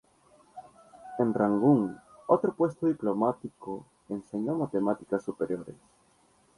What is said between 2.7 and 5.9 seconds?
diplomático, enseñó matemáticas superiores.